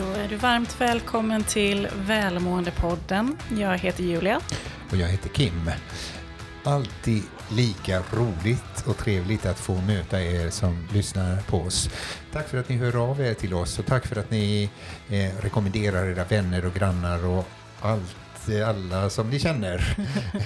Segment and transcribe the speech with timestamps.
[0.00, 3.36] Då är du varmt välkommen till Välmåendepodden.
[3.58, 4.40] Jag heter Julia.
[4.90, 5.70] Och jag heter Kim.
[6.64, 11.90] Alltid lika roligt och trevligt att få möta er som lyssnar på oss.
[12.32, 14.70] Tack för att ni hör av er till oss och tack för att ni
[15.08, 17.44] eh, rekommenderar era vänner och grannar och
[17.80, 18.16] allt
[18.66, 19.96] alla som ni känner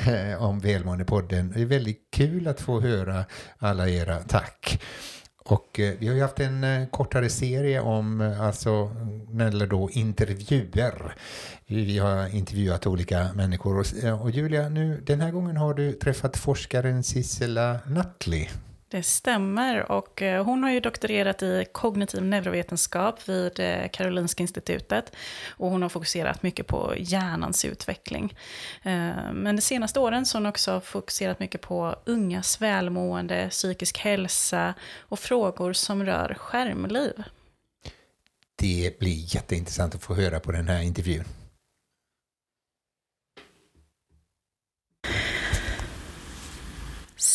[0.07, 1.53] eh, om Välmåendepodden.
[1.53, 3.25] Det är väldigt kul att få höra
[3.59, 4.81] alla era tack.
[5.49, 9.67] Och eh, vi har ju haft en eh, kortare serie om eh, alltså, mm, eller
[9.67, 11.15] då intervjuer.
[11.67, 13.79] Vi har intervjuat olika människor.
[13.79, 18.49] Och, eh, och Julia, nu, den här gången har du träffat forskaren Sissela Nutley.
[18.95, 25.13] Det stämmer och eh, hon har ju doktorerat i kognitiv neurovetenskap vid eh, Karolinska institutet.
[25.49, 28.37] Och hon har fokuserat mycket på hjärnans utveckling.
[28.83, 33.99] Eh, men de senaste åren så har hon också fokuserat mycket på ungas välmående, psykisk
[33.99, 37.23] hälsa och frågor som rör skärmliv.
[38.57, 41.25] Det blir jätteintressant att få höra på den här intervjun.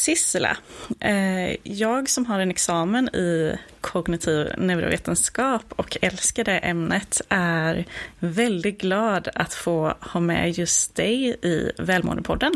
[0.10, 0.58] Sissela,
[1.00, 7.86] eh, jag som har en examen i kognitiv neurovetenskap och älskar det ämnet är
[8.20, 12.52] väldigt glad att få ha med just dig i Välmåendepodden.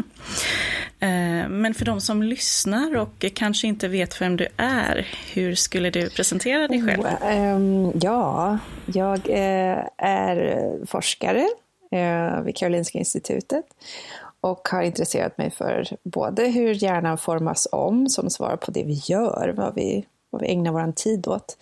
[0.99, 5.89] Eh, men för de som lyssnar och kanske inte vet vem du är, hur skulle
[5.89, 7.01] du presentera dig själv?
[7.01, 11.47] Oh, um, ja, jag eh, är forskare
[12.43, 13.65] vid Karolinska institutet
[14.43, 19.01] och har intresserat mig för både hur hjärnan formas om som svar på det vi
[19.05, 21.57] gör, vad vi, vad vi ägnar vår tid åt.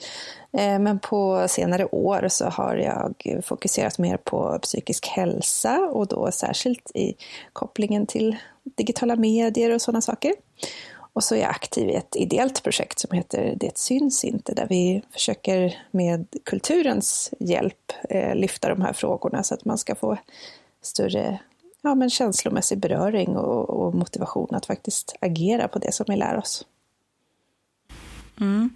[0.52, 6.32] Eh, men på senare år så har jag fokuserat mer på psykisk hälsa och då
[6.32, 7.16] särskilt i
[7.54, 10.34] kopplingen till digitala medier och sådana saker.
[11.14, 14.68] Och så är jag aktiv i ett ideellt projekt som heter Det syns inte, där
[14.70, 20.18] vi försöker med kulturens hjälp eh, lyfta de här frågorna så att man ska få
[20.82, 21.40] större
[21.82, 26.38] ja, men känslomässig beröring och, och motivation att faktiskt agera på det som vi lär
[26.38, 26.66] oss.
[28.42, 28.70] Mm.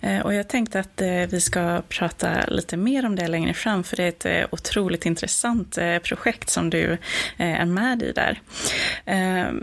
[0.00, 3.84] Eh, och jag tänkte att eh, vi ska prata lite mer om det längre fram,
[3.84, 6.98] för det är ett eh, otroligt intressant projekt som du
[7.36, 8.40] är med i där.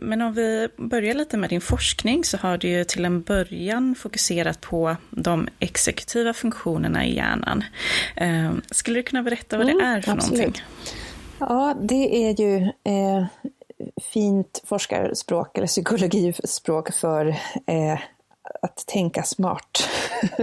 [0.01, 3.95] Men om vi börjar lite med din forskning så har du ju till en början
[3.95, 7.63] fokuserat på de exekutiva funktionerna i hjärnan.
[8.71, 10.39] Skulle du kunna berätta vad det mm, är för absolut.
[10.39, 10.63] någonting?
[11.49, 13.25] Ja, det är ju eh,
[14.01, 17.27] fint forskarspråk eller psykologispråk för
[17.65, 17.99] eh,
[18.61, 19.89] att tänka smart.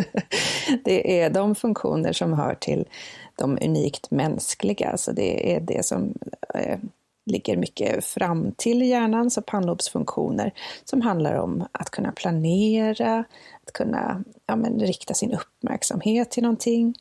[0.85, 2.89] det är de funktioner som hör till
[3.37, 6.15] de unikt mänskliga, så det är det som
[6.55, 6.79] eh,
[7.27, 10.53] ligger mycket fram till hjärnan, så pannlobsfunktioner
[10.85, 13.25] som handlar om att kunna planera,
[13.67, 16.95] att kunna ja, men, rikta sin uppmärksamhet till någonting,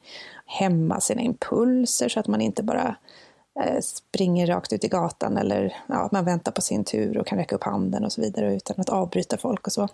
[0.45, 2.95] hämma sina impulser så att man inte bara
[3.59, 7.37] Eh, springer rakt ut i gatan eller ja, man väntar på sin tur och kan
[7.37, 9.87] räcka upp handen och så vidare utan att avbryta folk och så.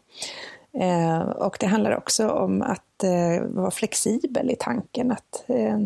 [0.79, 5.11] Eh, och det handlar också om att eh, vara flexibel i tanken.
[5.11, 5.79] Att eh,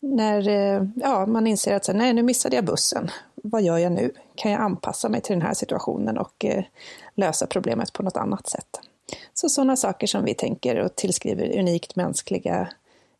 [0.00, 3.10] när eh, ja, man inser att så, nej, nu missade jag bussen.
[3.34, 4.12] Vad gör jag nu?
[4.34, 6.64] Kan jag anpassa mig till den här situationen och eh,
[7.14, 8.80] lösa problemet på något annat sätt?
[9.34, 12.68] Så sådana saker som vi tänker och tillskriver unikt mänskliga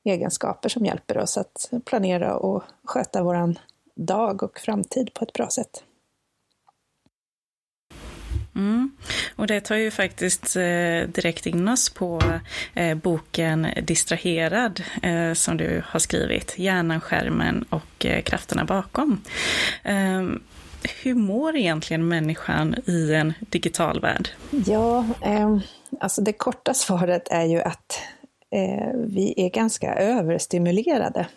[0.05, 3.59] egenskaper som hjälper oss att planera och sköta våran
[3.95, 5.85] dag och framtid på ett bra sätt.
[8.59, 8.91] Mm.
[9.37, 12.21] Och det tar ju faktiskt eh, direkt in oss på
[12.75, 19.21] eh, boken Distraherad eh, som du har skrivit, Hjärnan, skärmen och eh, krafterna bakom.
[19.83, 20.43] Ehm,
[21.03, 24.29] hur mår egentligen människan i en digital värld?
[24.67, 25.61] Ja, ehm,
[26.01, 28.01] alltså det korta svaret är ju att
[28.51, 31.29] eh, vi är ganska överstimulerade.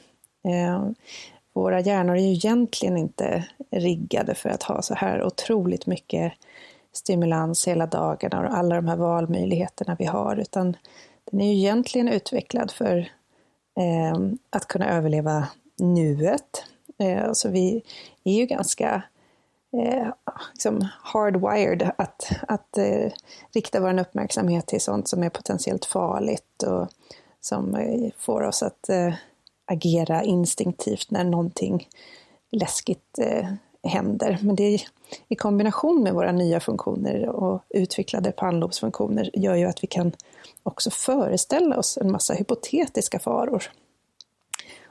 [0.47, 0.89] Eh,
[1.53, 6.33] våra hjärnor är ju egentligen inte riggade för att ha så här otroligt mycket
[6.93, 10.77] stimulans hela dagarna och alla de här valmöjligheterna vi har, utan
[11.31, 12.97] den är ju egentligen utvecklad för
[13.77, 14.17] eh,
[14.49, 15.47] att kunna överleva
[15.79, 16.65] nuet.
[16.97, 17.81] Eh, så vi
[18.23, 19.03] är ju ganska
[19.73, 20.07] eh,
[20.53, 23.11] liksom hardwired att, att eh,
[23.53, 26.87] rikta vår uppmärksamhet till sånt som är potentiellt farligt och
[27.41, 29.13] som eh, får oss att eh,
[29.65, 31.87] agera instinktivt när någonting
[32.51, 33.47] läskigt eh,
[33.83, 34.37] händer.
[34.41, 34.79] Men det
[35.27, 40.11] i kombination med våra nya funktioner och utvecklade pannlobsfunktioner gör ju att vi kan
[40.63, 43.63] också föreställa oss en massa hypotetiska faror.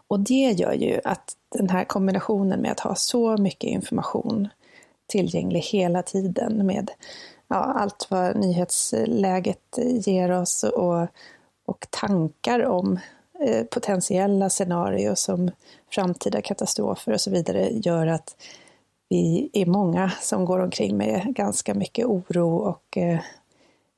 [0.09, 4.49] Och det gör ju att den här kombinationen med att ha så mycket information
[5.11, 6.91] tillgänglig hela tiden med
[7.49, 11.07] ja, allt vad nyhetsläget ger oss och,
[11.67, 12.99] och tankar om
[13.41, 15.51] eh, potentiella scenarier som
[15.91, 18.37] framtida katastrofer och så vidare gör att
[19.09, 23.21] vi är många som går omkring med ganska mycket oro och eh,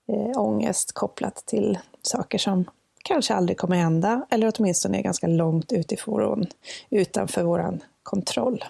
[0.09, 2.65] eh, ångest kopplat till saker som
[3.05, 6.47] kanske aldrig kommer hända eller åtminstone är ganska långt utifrån,
[6.91, 8.65] utanför vår kontroll.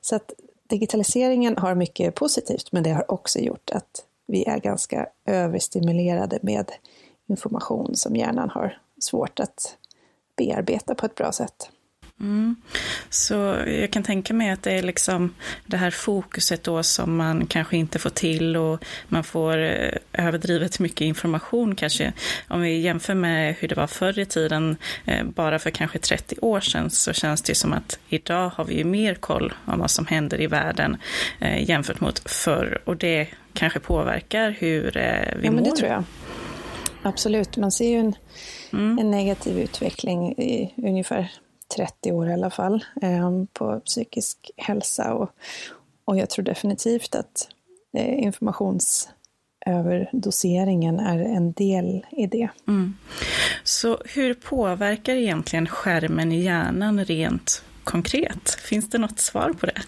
[0.00, 0.32] Så att
[0.68, 6.72] digitaliseringen har mycket positivt, men det har också gjort att vi är ganska överstimulerade med
[7.26, 9.76] information som hjärnan har svårt att
[10.36, 11.70] bearbeta på ett bra sätt.
[12.20, 12.56] Mm.
[13.10, 13.34] Så
[13.66, 15.34] jag kan tänka mig att det är liksom
[15.66, 20.78] det här fokuset då som man kanske inte får till och man får eh, överdrivet
[20.78, 22.12] mycket information kanske.
[22.48, 26.36] Om vi jämför med hur det var förr i tiden, eh, bara för kanske 30
[26.40, 29.90] år sedan, så känns det som att idag har vi ju mer koll om vad
[29.90, 30.96] som händer i världen
[31.40, 34.92] eh, jämfört mot förr och det kanske påverkar hur
[35.40, 35.56] vi ja, mår.
[35.56, 36.04] Men det tror jag.
[37.02, 38.14] Absolut, man ser ju en,
[38.72, 38.98] mm.
[38.98, 41.30] en negativ utveckling i ungefär
[41.76, 45.14] 30 år i alla fall eh, på psykisk hälsa.
[45.14, 45.30] Och,
[46.04, 47.48] och jag tror definitivt att
[47.96, 52.48] eh, informationsöverdoseringen är en del i det.
[52.68, 52.96] Mm.
[53.64, 58.50] Så hur påverkar egentligen skärmen i hjärnan rent konkret?
[58.50, 59.82] Finns det något svar på det?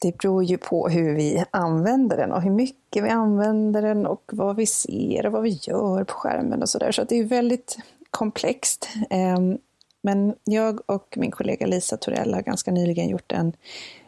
[0.00, 4.30] Det beror ju på hur vi använder den och hur mycket vi använder den och
[4.32, 6.92] vad vi ser och vad vi gör på skärmen och sådär.
[6.92, 7.78] Så det är väldigt
[8.12, 8.88] komplext.
[9.10, 9.58] Ehm,
[10.02, 13.52] men jag och min kollega Lisa Torell har ganska nyligen gjort en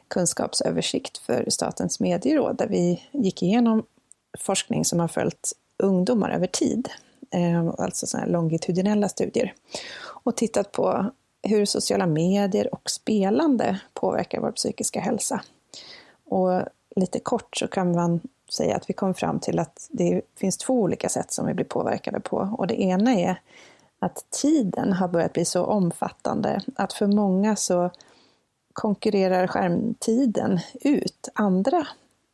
[0.08, 3.82] kunskapsöversikt för Statens medieråd där vi gick igenom
[4.38, 6.88] forskning som har följt ungdomar över tid,
[7.30, 9.54] ehm, alltså sådana longitudinella studier,
[10.24, 11.10] och tittat på
[11.42, 15.42] hur sociala medier och spelande påverkar vår psykiska hälsa.
[16.24, 16.62] Och
[16.96, 18.20] lite kort så kan man
[18.52, 21.64] säga att vi kom fram till att det finns två olika sätt som vi blir
[21.64, 22.54] påverkade på.
[22.58, 23.40] Och det ena är
[24.04, 27.90] att tiden har börjat bli så omfattande att för många så
[28.72, 31.86] konkurrerar skärmtiden ut andra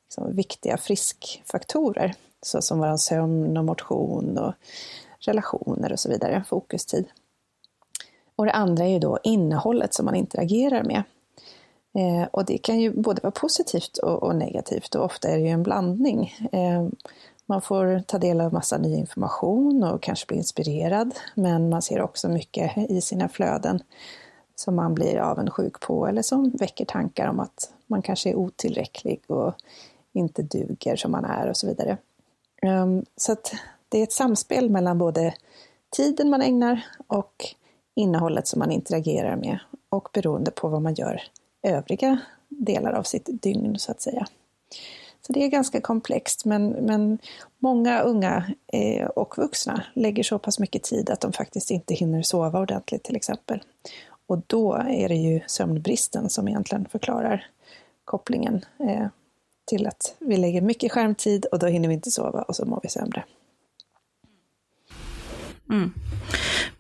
[0.07, 4.55] liksom, viktiga friskfaktorer såsom vår sömn och motion och
[5.19, 7.05] relationer och så vidare, fokustid.
[8.37, 11.03] Och det andra är ju då innehållet som man interagerar med.
[11.95, 15.43] Eh, och det kan ju både vara positivt och, och, negativt och ofta är det
[15.43, 16.35] ju en blandning.
[16.53, 16.87] Eh,
[17.51, 22.03] man får ta del av massa ny information och kanske bli inspirerad, men man ser
[22.03, 23.83] också mycket i sina flöden
[24.55, 29.21] som man blir avundsjuk på eller som väcker tankar om att man kanske är otillräcklig
[29.27, 29.55] och
[30.13, 31.97] inte duger som man är och så vidare.
[32.63, 33.55] Ehm, så att
[33.89, 35.35] det är ett samspel mellan både
[35.91, 37.55] tiden man ägnar och
[37.95, 39.59] innehållet som man interagerar med
[39.89, 41.23] och beroende på vad man gör
[41.63, 42.19] övriga
[42.49, 44.27] delar av sitt dygn så att säga.
[45.31, 47.19] Så det är ganska komplext, men, men
[47.59, 52.23] många unga eh, och vuxna lägger så pass mycket tid att de faktiskt inte hinner
[52.23, 53.63] sova ordentligt till exempel.
[54.27, 57.47] Och då är det ju sömnbristen som egentligen förklarar
[58.05, 59.07] kopplingen eh,
[59.65, 62.81] till att vi lägger mycket skärmtid och då hinner vi inte sova och så mår
[62.83, 63.25] vi sämre.
[65.71, 65.93] Mm.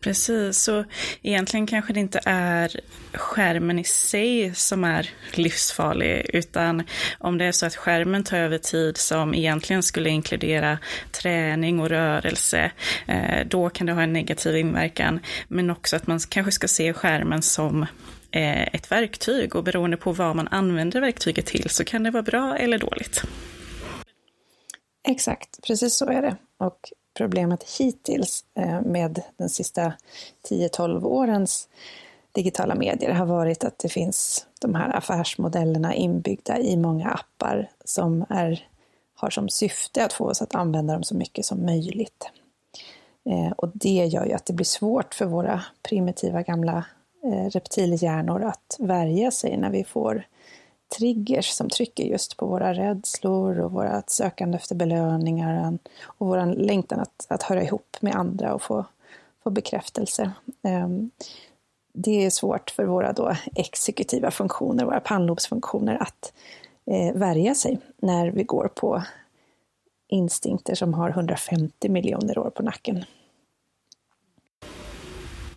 [0.00, 0.85] Precis, så
[1.23, 2.81] egentligen kanske det inte är
[3.12, 6.82] skärmen i sig som är livsfarlig, utan
[7.19, 10.79] om det är så att skärmen tar över tid som egentligen skulle inkludera
[11.13, 12.72] träning och rörelse,
[13.06, 15.20] eh, då kan det ha en negativ inverkan.
[15.48, 17.82] Men också att man kanske ska se skärmen som
[18.31, 22.22] eh, ett verktyg och beroende på vad man använder verktyget till så kan det vara
[22.22, 23.22] bra eller dåligt.
[25.08, 26.36] Exakt, precis så är det.
[26.58, 26.81] Och
[27.14, 29.93] problemet hittills eh, med den sista
[30.48, 31.69] 10-12 årens
[32.32, 38.24] digitala medier har varit att det finns de här affärsmodellerna inbyggda i många appar som
[38.29, 38.69] är,
[39.14, 42.31] har som syfte att få oss att använda dem så mycket som möjligt.
[43.31, 46.84] Eh, och det gör ju att det blir svårt för våra primitiva gamla
[47.24, 50.24] eh, reptilhjärnor att värja sig när vi får
[50.99, 57.01] triggers som trycker just på våra rädslor och vårt sökande efter belöningar och vår längtan
[57.01, 58.85] att, att höra ihop med andra och få,
[59.43, 60.32] få bekräftelse.
[60.63, 61.11] Ehm,
[61.93, 66.32] det är svårt för våra då exekutiva funktioner, våra pannlobsfunktioner, att
[66.87, 69.03] eh, värja sig när vi går på
[70.09, 73.05] instinkter som har 150 miljoner år på nacken.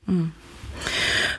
[0.08, 0.32] Mm.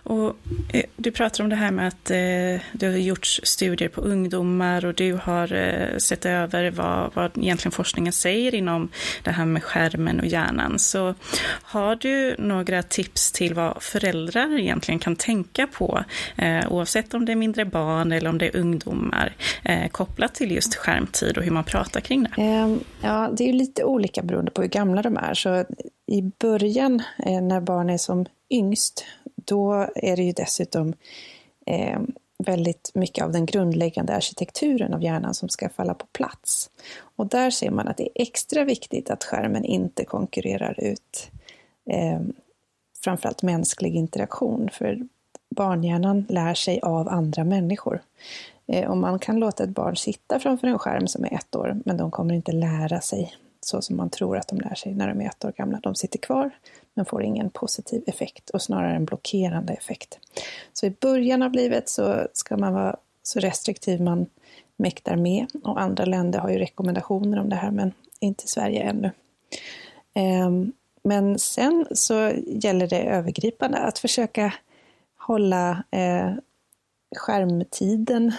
[0.04, 0.36] Och
[0.72, 4.84] eh, du pratar om det här med att eh, det har gjorts studier på ungdomar
[4.84, 8.88] och du har eh, sett över vad, vad egentligen forskningen säger inom
[9.22, 10.78] det här med skärmen och hjärnan.
[10.78, 11.14] Så
[11.62, 16.04] har du några tips till vad föräldrar egentligen kan tänka på,
[16.36, 20.52] eh, oavsett om det är mindre barn eller om det är ungdomar, eh, kopplat till
[20.52, 22.42] just skärmtid och hur man pratar kring det?
[22.42, 25.34] Ehm, ja, det är lite olika beroende på hur gamla de är.
[25.34, 25.64] Så
[26.06, 29.04] i början eh, när barn är som yngst,
[29.44, 30.94] då är det ju dessutom
[31.66, 32.00] eh,
[32.38, 36.70] väldigt mycket av den grundläggande arkitekturen av hjärnan som ska falla på plats.
[37.16, 41.30] Och där ser man att det är extra viktigt att skärmen inte konkurrerar ut
[41.90, 42.20] eh,
[43.04, 44.98] framförallt mänsklig interaktion, för
[45.50, 48.02] barnhjärnan lär sig av andra människor.
[48.66, 51.80] Eh, och man kan låta ett barn sitta framför en skärm som är ett år,
[51.84, 55.08] men de kommer inte lära sig så som man tror att de lär sig när
[55.08, 55.80] de är ett år gamla.
[55.82, 56.50] De sitter kvar,
[56.94, 60.18] men får ingen positiv effekt och snarare en blockerande effekt.
[60.72, 64.26] Så i början av livet så ska man vara så restriktiv man
[64.76, 69.10] mäktar med och andra länder har ju rekommendationer om det här men inte Sverige ännu.
[70.14, 70.72] Ehm,
[71.02, 74.54] men sen så gäller det övergripande att försöka
[75.16, 76.32] hålla eh,
[77.16, 78.32] skärmtiden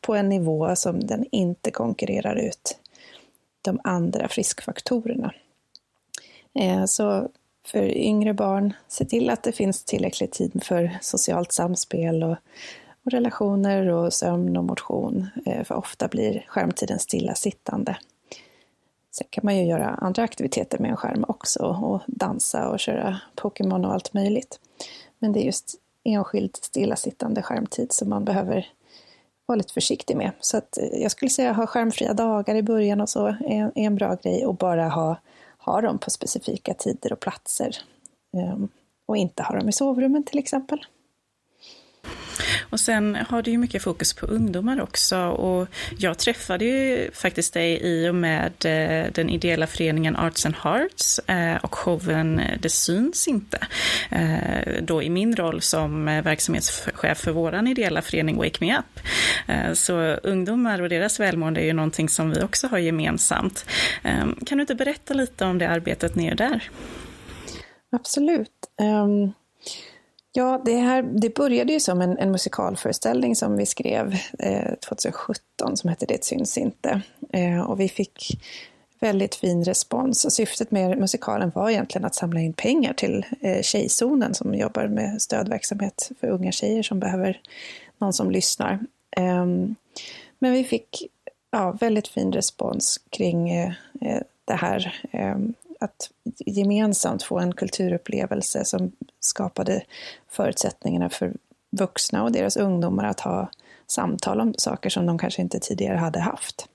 [0.00, 2.78] på en nivå som den inte konkurrerar ut
[3.62, 5.34] de andra friskfaktorerna.
[6.54, 7.28] Ehm, så
[7.66, 12.36] för yngre barn, se till att det finns tillräcklig tid för socialt samspel och,
[13.04, 15.26] och relationer och sömn och motion.
[15.46, 17.96] Eh, för ofta blir skärmtiden stillasittande.
[19.10, 23.20] Sen kan man ju göra andra aktiviteter med en skärm också och dansa och köra
[23.34, 24.60] Pokémon och allt möjligt.
[25.18, 28.66] Men det är just enskild stillasittande skärmtid som man behöver
[29.46, 30.30] vara lite försiktig med.
[30.40, 33.96] Så att eh, jag skulle säga ha skärmfria dagar i början och så är, en
[33.96, 35.16] bra grej och bara ha,
[35.64, 37.76] ha dem på specifika tider och platser.
[38.36, 38.68] Ehm,
[39.06, 40.86] och inte ha dem i sovrummen till exempel.
[42.74, 47.54] Och sen har du ju mycket fokus på ungdomar också och jag träffade ju faktiskt
[47.54, 52.58] dig i och med eh, den ideella föreningen Arts and Hearts eh, och showen eh,
[52.60, 53.58] Det syns inte.
[54.82, 59.00] Då i min roll som verksamhetschef för vår ideella förening Wake Me Up.
[59.78, 63.66] Så ungdomar och deras välmående är ju någonting som vi också har gemensamt.
[64.02, 66.70] Ehm, kan du inte berätta lite om det arbetet ni gör där?
[67.92, 68.50] Absolut.
[68.80, 69.32] Um...
[70.36, 75.76] Ja, det, här, det började ju som en, en musikalföreställning som vi skrev eh, 2017
[75.76, 77.00] som hette Det syns inte.
[77.32, 78.42] Eh, och vi fick
[79.00, 80.24] väldigt fin respons.
[80.24, 84.86] Och syftet med musikalen var egentligen att samla in pengar till eh, Tjejzonen som jobbar
[84.86, 87.40] med stödverksamhet för unga tjejer som behöver
[87.98, 88.72] någon som lyssnar.
[89.16, 89.46] Eh,
[90.38, 91.06] men vi fick
[91.50, 94.94] ja, väldigt fin respons kring eh, eh det här.
[95.10, 96.10] Ehm, att
[96.46, 99.82] gemensamt få en kulturupplevelse som skapade
[100.28, 101.32] förutsättningarna för
[101.70, 103.50] vuxna och deras ungdomar att ha
[103.86, 106.68] samtal om saker som de kanske inte tidigare hade haft.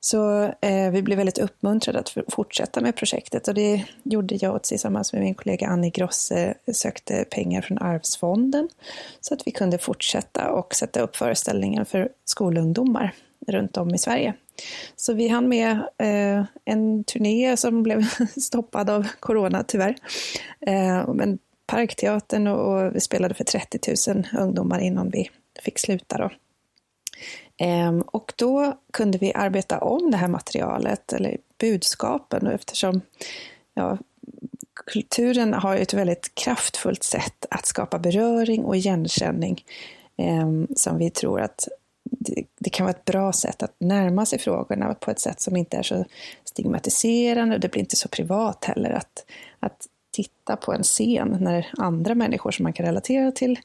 [0.00, 5.12] Så eh, vi blev väldigt uppmuntrade att fortsätta med projektet och det gjorde jag tillsammans
[5.12, 8.68] med min kollega Annie Grosse, sökte pengar från Arvsfonden
[9.20, 13.14] så att vi kunde fortsätta och sätta upp föreställningen för skolungdomar
[13.46, 14.34] runt om i Sverige.
[14.96, 18.06] Så vi hann med eh, en turné som blev
[18.40, 19.96] stoppad av corona tyvärr.
[20.60, 25.30] Eh, men Parkteatern och, och, vi spelade för 30 000 ungdomar innan vi
[25.62, 26.18] fick sluta.
[26.18, 26.30] Då.
[27.64, 33.00] Eh, och då kunde vi arbeta om det här materialet, eller budskapen, eftersom
[33.74, 33.98] ja,
[34.86, 39.64] kulturen har ett väldigt kraftfullt sätt att skapa beröring och igenkänning
[40.16, 41.68] eh, som vi tror att
[42.10, 45.56] det, det, kan vara ett bra sätt att närma sig frågorna på ett sätt som
[45.56, 46.04] inte är så
[46.44, 48.90] stigmatiserande och det blir inte så privat heller.
[48.90, 49.24] Att,
[49.60, 53.58] att titta på en scen när andra människor som man kan relatera till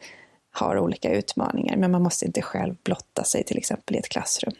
[0.51, 4.53] har olika utmaningar, men man måste inte själv blotta sig till exempel i ett klassrum.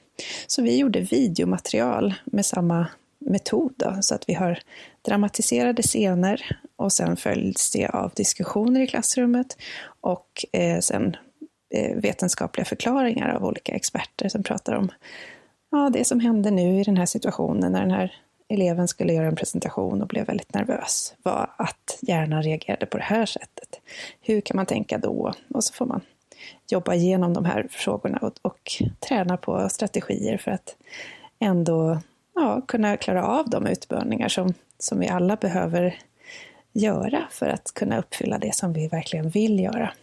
[0.47, 2.87] Så vi gjorde videomaterial med samma
[3.19, 4.59] metod då, så att vi har
[5.01, 9.57] dramatiserade scener och sen följs det av diskussioner i klassrummet
[10.01, 11.15] och eh, sen
[11.75, 14.92] Eh, vetenskapliga förklaringar av olika experter som pratar om
[15.72, 18.15] ja, det som hände nu i den här situationen när den här
[18.48, 23.03] eleven skulle göra en presentation och blev väldigt nervös var att hjärnan reagerade på det
[23.03, 23.82] här sättet.
[24.22, 25.34] Hur kan man tänka då?
[25.53, 26.01] Och så får man
[26.70, 30.75] jobba igenom de här frågorna och, och träna på strategier för att
[31.39, 32.00] ändå
[32.36, 36.00] ja, kunna klara av de utmaningar som, som vi alla behöver
[36.74, 39.94] göra för att kunna uppfylla det som vi verkligen vill göra.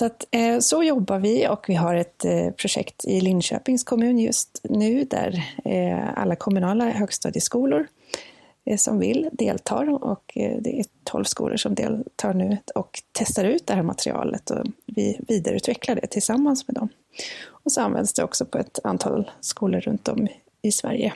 [0.00, 4.18] Så, att, eh, så jobbar vi och vi har ett eh, projekt i Linköpings kommun
[4.18, 7.86] just nu där eh, alla kommunala högstadieskolor
[8.76, 13.74] som vill deltar och det är 12 skolor som deltar nu och testar ut det
[13.74, 16.88] här materialet och vi vidareutvecklar det tillsammans med dem.
[17.46, 20.28] Och så används det också på ett antal skolor runt om
[20.62, 21.12] i Sverige.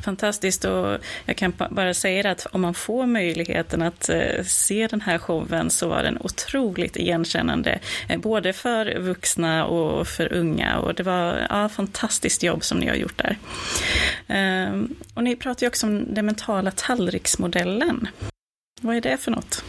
[0.00, 5.00] Fantastiskt och jag kan bara säga att om man får möjligheten att eh, se den
[5.00, 7.78] här showen så var den otroligt igenkännande.
[8.08, 12.88] Eh, både för vuxna och för unga och det var ja, fantastiskt jobb som ni
[12.88, 13.38] har gjort där.
[14.28, 18.08] Ehm, och ni pratar ju också om den mentala tallriksmodellen.
[18.80, 19.64] Vad är det för något?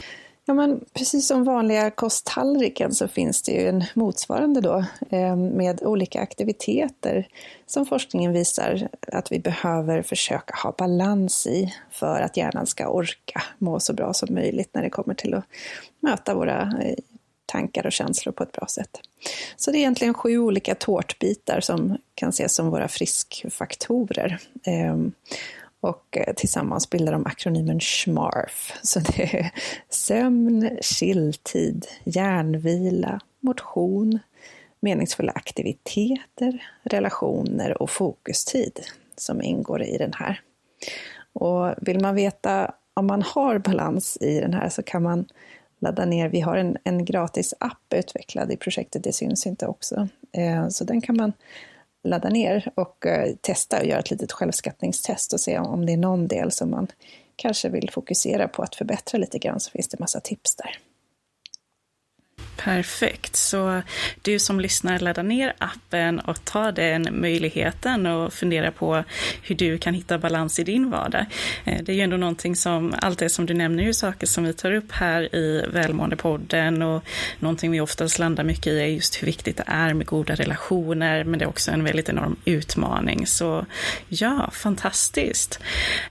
[0.49, 5.83] Ja, men precis som vanliga kosttallriken så finns det ju en motsvarande då eh, med
[5.83, 7.27] olika aktiviteter
[7.65, 13.43] som forskningen visar att vi behöver försöka ha balans i för att hjärnan ska orka
[13.57, 15.45] må så bra som möjligt när det kommer till att
[15.99, 16.95] möta våra eh,
[17.45, 18.99] tankar och känslor på ett bra sätt.
[19.55, 24.39] Så det är egentligen sju olika tårtbitar som kan ses som våra friskfaktorer.
[24.63, 24.97] Eh,
[25.81, 28.73] och eh, tillsammans bildar de akronymen SMARF.
[28.83, 29.51] Så det är
[29.89, 34.19] sömn, chilltid, hjärnvila, motion,
[34.79, 38.79] meningsfulla aktiviteter, relationer och fokustid
[39.17, 40.41] som ingår i den här.
[41.33, 45.25] Och vill man veta om man har balans i den här så kan man
[45.79, 50.07] ladda ner, vi har en, en gratis app utvecklad i projektet, det syns inte också.
[50.31, 51.33] Eh, så den kan man
[52.03, 55.97] ladda ner och eh, testa och göra ett litet självskattningstest och se om det är
[55.97, 56.87] någon del som man
[57.35, 60.88] kanske vill fokusera på att förbättra lite grann så finns det massa tips där.
[62.63, 63.81] Perfekt, så
[64.21, 69.03] du som lyssnar laddar ner appen och tar den möjligheten och funderar på
[69.43, 71.25] hur du kan hitta balans i din vardag.
[71.65, 74.27] Eh, det är ju ändå någonting som, allt det som du nämner är ju saker
[74.27, 77.03] som vi tar upp här i Välmåendepodden och
[77.39, 81.23] någonting vi oftast landar mycket i är just hur viktigt det är med goda relationer,
[81.23, 83.27] men det är också en väldigt enorm utmaning.
[83.27, 83.65] Så
[84.07, 85.59] ja, fantastiskt.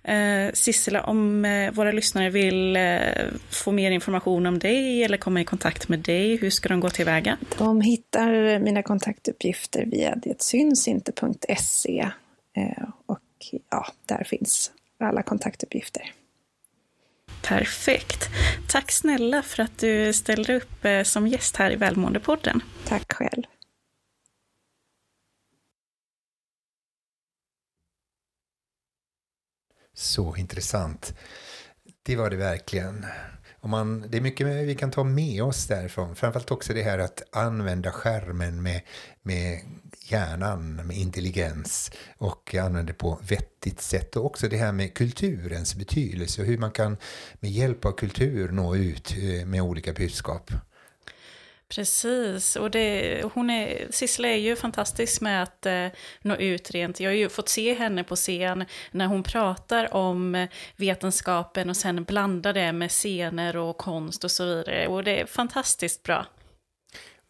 [0.04, 2.78] Eh, Sissela, om eh, våra lyssnare vill
[3.50, 6.90] få mer information om dig eller komma i kontakt med dig, hur ska de gå
[6.90, 7.38] tillväga?
[7.58, 12.10] De hittar mina kontaktuppgifter via detsynsinte.se
[12.56, 13.20] eh, och
[13.70, 16.12] ja, där finns alla kontaktuppgifter.
[17.42, 18.28] Perfekt.
[18.68, 22.60] Tack snälla för att du ställde upp eh, som gäst här i Välmåendepodden.
[22.86, 23.42] Tack själv.
[29.94, 31.14] Så intressant.
[32.02, 33.06] Det var det verkligen.
[33.68, 36.16] Om man, det är mycket vi kan ta med oss därifrån.
[36.16, 38.80] Framförallt också det här att använda skärmen med,
[39.22, 39.60] med
[40.02, 44.16] hjärnan, med intelligens och använda det på vettigt sätt.
[44.16, 46.96] Och också det här med kulturens betydelse och hur man kan
[47.40, 50.50] med hjälp av kultur nå ut eh, med olika budskap.
[51.74, 55.86] Precis, och det, hon är, Sissela är ju fantastisk med att eh,
[56.22, 57.00] nå ut rent.
[57.00, 62.04] Jag har ju fått se henne på scen när hon pratar om vetenskapen och sen
[62.04, 64.86] blandar det med scener och konst och så vidare.
[64.86, 66.26] Och det är fantastiskt bra.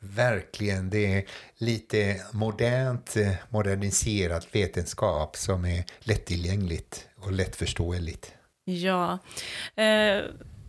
[0.01, 1.25] Verkligen, det är
[1.57, 8.35] lite modernt, eh, moderniserat vetenskap som är lättillgängligt och lättförståeligt.
[8.65, 9.19] Ja.
[9.77, 10.23] Eh,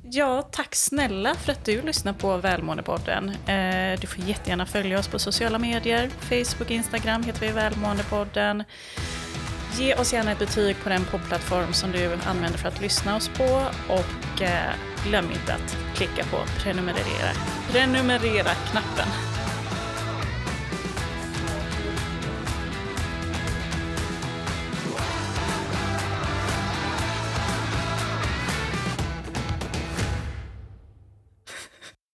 [0.03, 3.29] Ja, tack snälla för att du lyssnar på Välmåendepodden.
[3.29, 6.09] Eh, du får jättegärna följa oss på sociala medier.
[6.09, 8.63] Facebook, Instagram heter vi Välmåendepodden.
[9.77, 13.29] Ge oss gärna ett betyg på den poddplattform som du använder för att lyssna oss
[13.29, 13.65] på.
[13.87, 14.73] Och eh,
[15.07, 17.31] glöm inte att klicka på prenumerera.
[17.71, 19.07] Prenumerera-knappen.